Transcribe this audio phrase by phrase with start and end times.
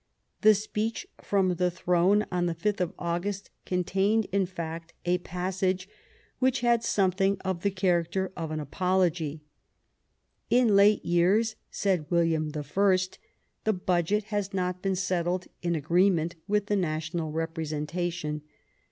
[0.41, 5.87] The Speech from the Throne on the 5th of August contained, in fact, a passage
[6.39, 9.43] which had something of the character of an apology.
[10.49, 12.97] "In late years," said William I,
[13.63, 18.41] "the budget has not been settled in agreement with the Na tional Representation.